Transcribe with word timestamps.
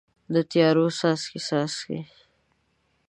د 0.33 0.35
تیارو 0.51 0.85
څاڅکي، 0.97 1.39
څاڅي 1.47 1.99